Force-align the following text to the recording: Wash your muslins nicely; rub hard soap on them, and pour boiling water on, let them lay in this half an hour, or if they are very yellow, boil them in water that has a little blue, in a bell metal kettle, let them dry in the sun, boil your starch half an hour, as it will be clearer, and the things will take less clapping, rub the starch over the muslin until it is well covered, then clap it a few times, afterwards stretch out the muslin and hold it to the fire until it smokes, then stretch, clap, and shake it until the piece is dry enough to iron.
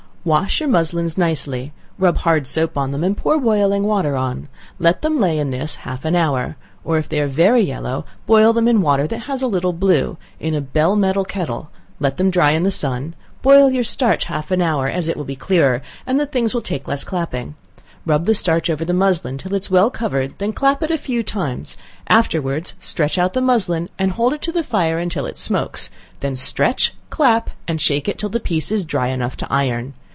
Wash 0.23 0.59
your 0.59 0.69
muslins 0.69 1.17
nicely; 1.17 1.73
rub 1.97 2.17
hard 2.19 2.45
soap 2.45 2.77
on 2.77 2.91
them, 2.91 3.03
and 3.03 3.17
pour 3.17 3.39
boiling 3.41 3.81
water 3.81 4.15
on, 4.15 4.49
let 4.77 5.01
them 5.01 5.19
lay 5.19 5.39
in 5.39 5.49
this 5.49 5.77
half 5.77 6.05
an 6.05 6.15
hour, 6.15 6.57
or 6.83 6.99
if 6.99 7.09
they 7.09 7.19
are 7.19 7.27
very 7.27 7.61
yellow, 7.61 8.05
boil 8.27 8.53
them 8.53 8.67
in 8.67 8.83
water 8.83 9.07
that 9.07 9.21
has 9.23 9.41
a 9.41 9.47
little 9.47 9.73
blue, 9.73 10.17
in 10.39 10.53
a 10.53 10.61
bell 10.61 10.95
metal 10.95 11.25
kettle, 11.25 11.71
let 11.99 12.17
them 12.17 12.29
dry 12.29 12.51
in 12.51 12.61
the 12.61 12.69
sun, 12.69 13.15
boil 13.41 13.71
your 13.71 13.83
starch 13.83 14.25
half 14.25 14.51
an 14.51 14.61
hour, 14.61 14.87
as 14.87 15.07
it 15.07 15.17
will 15.17 15.23
be 15.23 15.35
clearer, 15.35 15.81
and 16.05 16.19
the 16.19 16.27
things 16.27 16.53
will 16.53 16.61
take 16.61 16.87
less 16.87 17.03
clapping, 17.03 17.55
rub 18.05 18.25
the 18.27 18.35
starch 18.35 18.69
over 18.69 18.85
the 18.85 18.93
muslin 18.93 19.33
until 19.33 19.55
it 19.55 19.63
is 19.63 19.71
well 19.71 19.89
covered, 19.89 20.37
then 20.37 20.53
clap 20.53 20.83
it 20.83 20.91
a 20.91 20.99
few 20.99 21.23
times, 21.23 21.75
afterwards 22.07 22.75
stretch 22.77 23.17
out 23.17 23.33
the 23.33 23.41
muslin 23.41 23.89
and 23.97 24.11
hold 24.11 24.33
it 24.33 24.41
to 24.43 24.51
the 24.51 24.61
fire 24.63 24.99
until 24.99 25.25
it 25.25 25.39
smokes, 25.39 25.89
then 26.19 26.35
stretch, 26.35 26.93
clap, 27.09 27.49
and 27.67 27.81
shake 27.81 28.07
it 28.07 28.17
until 28.17 28.29
the 28.29 28.39
piece 28.39 28.71
is 28.71 28.85
dry 28.85 29.07
enough 29.07 29.35
to 29.35 29.47
iron. 29.51 29.95